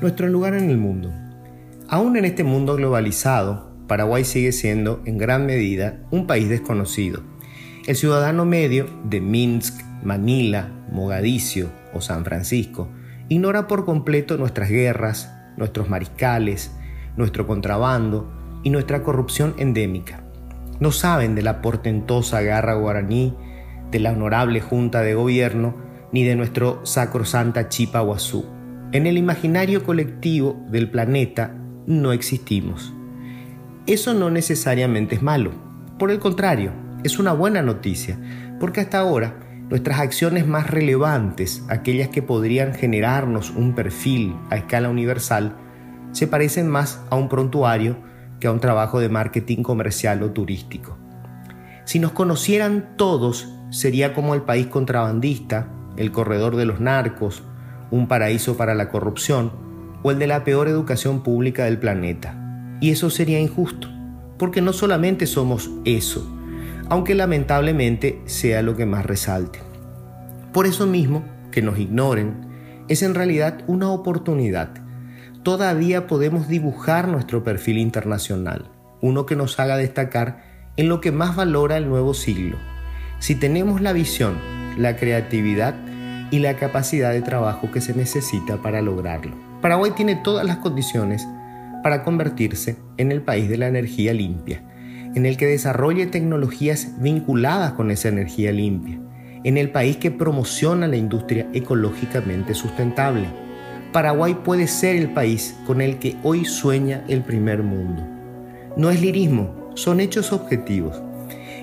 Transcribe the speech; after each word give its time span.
Nuestro 0.00 0.28
lugar 0.28 0.54
en 0.54 0.70
el 0.70 0.78
mundo. 0.78 1.12
Aún 1.88 2.16
en 2.16 2.24
este 2.24 2.44
mundo 2.44 2.76
globalizado, 2.76 3.72
Paraguay 3.88 4.24
sigue 4.24 4.52
siendo 4.52 5.02
en 5.06 5.18
gran 5.18 5.44
medida 5.44 5.98
un 6.12 6.28
país 6.28 6.48
desconocido. 6.48 7.24
El 7.84 7.96
ciudadano 7.96 8.44
medio 8.44 8.86
de 9.02 9.20
Minsk, 9.20 9.82
Manila, 10.04 10.70
Mogadiscio 10.92 11.70
o 11.92 12.00
San 12.00 12.24
Francisco 12.24 12.88
ignora 13.28 13.66
por 13.66 13.84
completo 13.84 14.36
nuestras 14.36 14.68
guerras, 14.68 15.34
nuestros 15.56 15.90
mariscales, 15.90 16.70
nuestro 17.16 17.48
contrabando 17.48 18.30
y 18.62 18.70
nuestra 18.70 19.02
corrupción 19.02 19.56
endémica. 19.58 20.22
No 20.78 20.92
saben 20.92 21.34
de 21.34 21.42
la 21.42 21.60
portentosa 21.60 22.40
garra 22.42 22.74
guaraní, 22.74 23.34
de 23.90 23.98
la 23.98 24.12
honorable 24.12 24.60
junta 24.60 25.02
de 25.02 25.14
gobierno, 25.14 25.74
ni 26.12 26.22
de 26.22 26.36
nuestro 26.36 26.86
sacrosanta 26.86 27.68
Chipa 27.68 27.98
Guazú. 27.98 28.57
En 28.90 29.06
el 29.06 29.18
imaginario 29.18 29.84
colectivo 29.84 30.64
del 30.70 30.90
planeta 30.90 31.54
no 31.86 32.12
existimos. 32.12 32.94
Eso 33.86 34.14
no 34.14 34.30
necesariamente 34.30 35.16
es 35.16 35.20
malo. 35.20 35.52
Por 35.98 36.10
el 36.10 36.18
contrario, 36.18 36.72
es 37.04 37.18
una 37.18 37.34
buena 37.34 37.60
noticia, 37.60 38.18
porque 38.58 38.80
hasta 38.80 39.00
ahora 39.00 39.40
nuestras 39.68 40.00
acciones 40.00 40.46
más 40.46 40.70
relevantes, 40.70 41.62
aquellas 41.68 42.08
que 42.08 42.22
podrían 42.22 42.72
generarnos 42.72 43.50
un 43.50 43.74
perfil 43.74 44.34
a 44.48 44.56
escala 44.56 44.88
universal, 44.88 45.54
se 46.12 46.26
parecen 46.26 46.66
más 46.66 47.02
a 47.10 47.16
un 47.16 47.28
prontuario 47.28 47.98
que 48.40 48.46
a 48.46 48.52
un 48.52 48.60
trabajo 48.60 49.00
de 49.00 49.10
marketing 49.10 49.62
comercial 49.62 50.22
o 50.22 50.30
turístico. 50.30 50.96
Si 51.84 51.98
nos 51.98 52.12
conocieran 52.12 52.96
todos, 52.96 53.52
sería 53.68 54.14
como 54.14 54.34
el 54.34 54.42
país 54.42 54.68
contrabandista, 54.68 55.68
el 55.98 56.10
corredor 56.10 56.56
de 56.56 56.64
los 56.64 56.80
narcos, 56.80 57.42
un 57.90 58.08
paraíso 58.08 58.56
para 58.56 58.74
la 58.74 58.90
corrupción 58.90 59.52
o 60.02 60.10
el 60.10 60.18
de 60.18 60.26
la 60.26 60.44
peor 60.44 60.68
educación 60.68 61.22
pública 61.22 61.64
del 61.64 61.78
planeta. 61.78 62.34
Y 62.80 62.90
eso 62.90 63.10
sería 63.10 63.40
injusto, 63.40 63.88
porque 64.38 64.60
no 64.60 64.72
solamente 64.72 65.26
somos 65.26 65.70
eso, 65.84 66.28
aunque 66.88 67.14
lamentablemente 67.14 68.20
sea 68.26 68.62
lo 68.62 68.76
que 68.76 68.86
más 68.86 69.04
resalte. 69.04 69.60
Por 70.52 70.66
eso 70.66 70.86
mismo, 70.86 71.24
que 71.50 71.62
nos 71.62 71.78
ignoren, 71.78 72.46
es 72.88 73.02
en 73.02 73.14
realidad 73.14 73.62
una 73.66 73.90
oportunidad 73.90 74.70
todavía 75.48 76.06
podemos 76.06 76.46
dibujar 76.46 77.08
nuestro 77.08 77.42
perfil 77.42 77.78
internacional, 77.78 78.70
uno 79.00 79.24
que 79.24 79.34
nos 79.34 79.58
haga 79.58 79.78
destacar 79.78 80.44
en 80.76 80.90
lo 80.90 81.00
que 81.00 81.10
más 81.10 81.36
valora 81.36 81.78
el 81.78 81.88
nuevo 81.88 82.12
siglo. 82.12 82.58
Si 83.18 83.34
tenemos 83.34 83.80
la 83.80 83.94
visión, 83.94 84.36
la 84.76 84.96
creatividad 84.96 85.74
y 86.30 86.38
la 86.40 86.54
capacidad 86.56 87.12
de 87.12 87.22
trabajo 87.22 87.70
que 87.70 87.80
se 87.80 87.94
necesita 87.94 88.62
para 88.62 88.82
lograrlo. 88.82 89.36
Paraguay 89.60 89.92
tiene 89.96 90.16
todas 90.16 90.46
las 90.46 90.58
condiciones 90.58 91.26
para 91.82 92.04
convertirse 92.04 92.76
en 92.96 93.12
el 93.12 93.22
país 93.22 93.48
de 93.48 93.58
la 93.58 93.68
energía 93.68 94.12
limpia, 94.12 94.62
en 95.14 95.26
el 95.26 95.36
que 95.36 95.46
desarrolle 95.46 96.06
tecnologías 96.06 97.00
vinculadas 97.00 97.72
con 97.72 97.90
esa 97.90 98.08
energía 98.08 98.52
limpia, 98.52 99.00
en 99.44 99.56
el 99.56 99.70
país 99.70 99.96
que 99.96 100.10
promociona 100.10 100.86
la 100.86 100.96
industria 100.96 101.48
ecológicamente 101.52 102.54
sustentable 102.54 103.28
Paraguay 103.92 104.36
puede 104.44 104.66
ser 104.66 104.96
el 104.96 105.14
país 105.14 105.56
con 105.66 105.80
el 105.80 105.98
que 105.98 106.14
hoy 106.22 106.44
sueña 106.44 107.04
el 107.08 107.22
primer 107.22 107.62
mundo. 107.62 108.06
No 108.76 108.90
es 108.90 109.00
lirismo, 109.00 109.70
son 109.74 110.00
hechos 110.00 110.30
objetivos. 110.30 111.00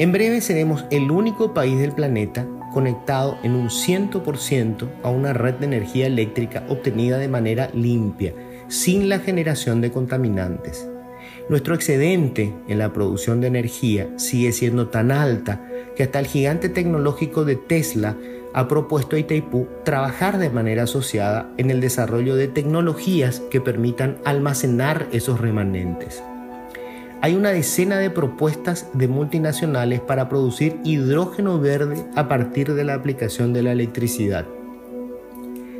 En 0.00 0.10
breve 0.10 0.40
seremos 0.40 0.84
el 0.90 1.12
único 1.12 1.54
país 1.54 1.78
del 1.78 1.92
planeta 1.92 2.44
conectado 2.78 3.38
en 3.42 3.56
un 3.56 3.70
100% 3.70 4.88
a 5.02 5.10
una 5.10 5.32
red 5.32 5.54
de 5.54 5.66
energía 5.66 6.06
eléctrica 6.06 6.62
obtenida 6.68 7.18
de 7.18 7.26
manera 7.26 7.70
limpia, 7.74 8.32
sin 8.68 9.08
la 9.08 9.18
generación 9.18 9.80
de 9.80 9.90
contaminantes. 9.90 10.88
Nuestro 11.48 11.74
excedente 11.74 12.54
en 12.68 12.78
la 12.78 12.92
producción 12.92 13.40
de 13.40 13.48
energía 13.48 14.06
sigue 14.16 14.52
siendo 14.52 14.90
tan 14.90 15.10
alta 15.10 15.60
que 15.96 16.04
hasta 16.04 16.20
el 16.20 16.28
gigante 16.28 16.68
tecnológico 16.68 17.44
de 17.44 17.56
Tesla 17.56 18.16
ha 18.54 18.68
propuesto 18.68 19.16
a 19.16 19.18
Itaipú 19.18 19.66
trabajar 19.84 20.38
de 20.38 20.50
manera 20.50 20.84
asociada 20.84 21.50
en 21.56 21.72
el 21.72 21.80
desarrollo 21.80 22.36
de 22.36 22.46
tecnologías 22.46 23.40
que 23.50 23.60
permitan 23.60 24.18
almacenar 24.24 25.08
esos 25.10 25.40
remanentes. 25.40 26.22
Hay 27.20 27.34
una 27.34 27.50
decena 27.50 27.98
de 27.98 28.10
propuestas 28.10 28.86
de 28.92 29.08
multinacionales 29.08 30.00
para 30.00 30.28
producir 30.28 30.76
hidrógeno 30.84 31.58
verde 31.58 32.04
a 32.14 32.28
partir 32.28 32.74
de 32.74 32.84
la 32.84 32.94
aplicación 32.94 33.52
de 33.52 33.62
la 33.62 33.72
electricidad. 33.72 34.46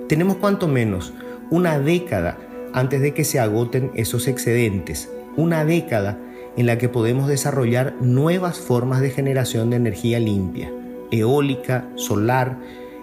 Tenemos 0.09 0.37
cuanto 0.37 0.67
menos 0.67 1.13
una 1.51 1.79
década 1.79 2.39
antes 2.73 3.01
de 3.01 3.15
que 3.15 3.25
se 3.25 3.39
agoten 3.39 3.93
esos 3.95 4.27
excedentes, 4.27 5.11
una 5.37 5.65
década 5.65 6.19
en 6.57 6.67
la 6.67 6.77
que 6.77 6.89
podemos 6.89 7.29
desarrollar 7.29 7.95
nuevas 8.01 8.59
formas 8.59 9.01
de 9.01 9.11
generación 9.11 9.71
de 9.71 9.77
energía 9.77 10.19
limpia 10.19 10.73
eólica, 11.11 11.89
solar 11.97 12.59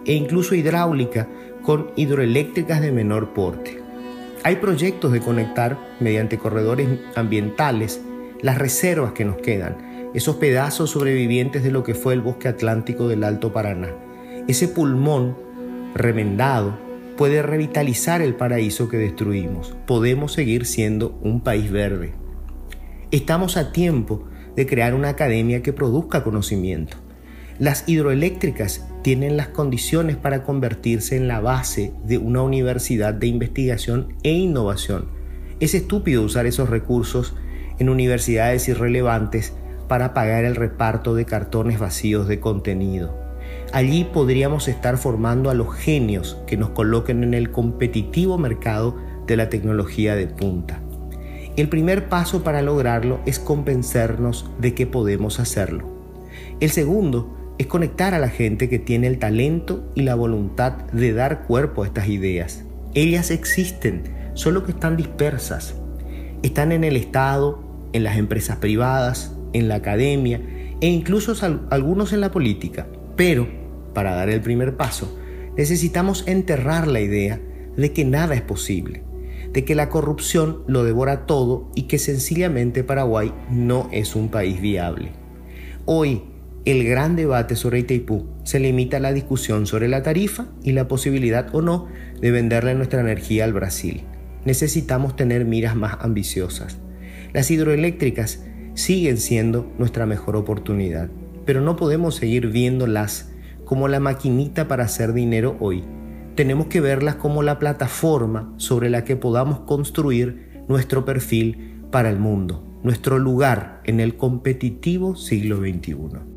e 0.06 0.13
incluso 0.13 0.56
hidráulica 0.56 1.28
con 1.62 1.91
hidroeléctricas 1.95 2.81
de 2.81 2.91
menor 2.91 3.34
porte. 3.34 3.81
Hay 4.44 4.57
proyectos 4.57 5.12
de 5.12 5.22
conectar 5.22 5.78
mediante 6.00 6.38
corredores 6.38 6.88
ambientales 7.16 8.01
las 8.45 8.59
reservas 8.59 9.13
que 9.13 9.25
nos 9.25 9.38
quedan, 9.38 10.11
esos 10.13 10.35
pedazos 10.35 10.91
sobrevivientes 10.91 11.63
de 11.63 11.72
lo 11.72 11.81
que 11.81 11.95
fue 11.95 12.13
el 12.13 12.22
bosque 12.22 12.47
atlántico 12.47 13.07
del 13.07 13.23
Alto 13.23 13.51
Paraná. 13.51 13.89
Ese 14.47 14.67
pulmón 14.67 15.35
remendado 15.95 16.78
puede 17.17 17.41
revitalizar 17.41 18.22
el 18.22 18.35
paraíso 18.35 18.88
que 18.88 18.97
destruimos. 18.97 19.75
Podemos 19.88 20.31
seguir 20.31 20.67
siendo 20.67 21.17
un 21.23 21.41
país 21.41 21.72
verde. 21.72 22.13
Estamos 23.09 23.57
a 23.57 23.72
tiempo 23.72 24.25
de 24.56 24.67
crear 24.67 24.94
una 24.94 25.09
academia 25.09 25.63
que 25.63 25.73
produzca 25.73 26.23
conocimiento. 26.23 26.97
Las 27.57 27.89
hidroeléctricas 27.89 28.88
tienen 29.01 29.38
las 29.38 29.47
condiciones 29.47 30.17
para 30.17 30.44
convertirse 30.44 31.17
en 31.17 31.27
la 31.27 31.39
base 31.39 31.94
de 32.03 32.19
una 32.19 32.44
universidad 32.44 33.16
de 33.16 33.25
investigación 33.25 34.13
e 34.22 34.33
innovación. 34.33 35.07
Es 35.59 35.73
estúpido 35.73 36.22
usar 36.22 36.45
esos 36.45 36.69
recursos 36.69 37.33
en 37.80 37.90
universidades 37.90 38.68
irrelevantes 38.68 39.53
para 39.88 40.13
pagar 40.13 40.46
el 40.46 40.56
reparto 40.56 41.16
de 41.16 41.25
cartones 41.25 41.80
vacíos 41.80 42.28
de 42.28 42.40
contenido. 42.40 43.25
Allí 43.72 44.06
podríamos 44.06 44.68
estar 44.68 44.97
formando 44.97 45.50
a 45.50 45.53
los 45.53 45.74
genios 45.75 46.38
que 46.47 46.58
nos 46.58 46.69
coloquen 46.69 47.24
en 47.24 47.34
el 47.34 47.52
competitivo 47.52 48.38
mercado 48.38 48.96
de 49.28 49.38
la 49.38 49.50
tecnología 49.50 50.16
de 50.16 50.28
punta. 50.28 50.81
El 51.58 51.69
primer 51.69 52.09
paso 52.09 52.44
para 52.44 52.62
lograrlo 52.62 53.19
es 53.25 53.40
convencernos 53.40 54.50
de 54.59 54.74
que 54.74 54.88
podemos 54.88 55.40
hacerlo. 55.40 55.90
El 56.59 56.69
segundo 56.69 57.53
es 57.57 57.68
conectar 57.68 58.13
a 58.13 58.19
la 58.19 58.30
gente 58.30 58.68
que 58.68 58.80
tiene 58.80 59.07
el 59.07 59.19
talento 59.19 59.90
y 59.96 60.02
la 60.02 60.16
voluntad 60.16 60.74
de 60.92 61.13
dar 61.13 61.44
cuerpo 61.44 61.84
a 61.84 61.88
estas 61.88 62.09
ideas. 62.09 62.66
Ellas 62.94 63.31
existen, 63.31 64.03
solo 64.34 64.66
que 64.66 64.72
están 64.72 64.97
dispersas. 64.97 65.75
Están 66.44 66.72
en 66.72 66.84
el 66.84 66.97
Estado, 66.97 67.64
en 67.95 68.03
las 68.03 68.17
empresas 68.17 68.57
privadas, 68.57 69.33
en 69.53 69.69
la 69.69 69.75
academia 69.75 70.41
e 70.81 70.88
incluso 70.88 71.33
algunos 71.69 72.11
en 72.11 72.19
la 72.19 72.31
política. 72.31 72.88
Pero, 73.16 73.47
para 73.94 74.13
dar 74.13 74.29
el 74.29 74.41
primer 74.41 74.75
paso, 74.75 75.17
necesitamos 75.56 76.28
enterrar 76.28 76.88
la 76.88 77.00
idea 77.00 77.39
de 77.78 77.94
que 77.94 78.03
nada 78.03 78.35
es 78.35 78.41
posible, 78.41 79.03
de 79.53 79.63
que 79.63 79.75
la 79.75 79.88
corrupción 79.88 80.63
lo 80.67 80.83
devora 80.83 81.25
todo 81.25 81.72
y 81.73 81.83
que 81.83 81.97
sencillamente 81.97 82.83
Paraguay 82.83 83.33
no 83.50 83.88
es 83.94 84.16
un 84.16 84.29
país 84.29 84.59
viable. 84.59 85.13
Hoy, 85.85 86.23
el 86.66 86.83
gran 86.83 87.16
debate 87.16 87.56
sobre 87.56 87.79
Itaipú 87.79 88.25
se 88.44 88.59
limita 88.59 88.97
a 88.97 89.00
la 89.00 89.13
discusión 89.13 89.67
sobre 89.67 89.88
la 89.88 90.03
tarifa 90.03 90.47
y 90.63 90.74
la 90.74 90.89
posibilidad 90.89 91.53
o 91.56 91.62
no 91.62 91.88
de 92.19 92.31
venderle 92.31 92.75
nuestra 92.75 93.00
energía 93.00 93.45
al 93.45 93.53
Brasil. 93.53 94.03
Necesitamos 94.44 95.15
tener 95.15 95.45
miras 95.45 95.75
más 95.75 95.97
ambiciosas. 96.01 96.80
Las 97.35 97.51
hidroeléctricas 97.51 98.45
siguen 98.75 99.17
siendo 99.17 99.69
nuestra 99.77 100.05
mejor 100.05 100.37
oportunidad, 100.37 101.09
pero 101.45 101.59
no 101.59 101.75
podemos 101.75 102.15
seguir 102.15 102.47
viéndolas 102.47 103.29
como 103.65 103.89
la 103.89 103.99
maquinita 103.99 104.69
para 104.69 104.85
hacer 104.85 105.11
dinero 105.11 105.57
hoy. 105.59 105.83
Tenemos 106.35 106.67
que 106.67 106.79
verlas 106.79 107.15
como 107.15 107.43
la 107.43 107.59
plataforma 107.59 108.53
sobre 108.55 108.89
la 108.89 109.03
que 109.03 109.17
podamos 109.17 109.59
construir 109.59 110.63
nuestro 110.69 111.03
perfil 111.03 111.81
para 111.91 112.09
el 112.09 112.19
mundo, 112.19 112.65
nuestro 112.83 113.19
lugar 113.19 113.81
en 113.83 113.99
el 113.99 114.15
competitivo 114.15 115.17
siglo 115.17 115.57
XXI. 115.57 116.34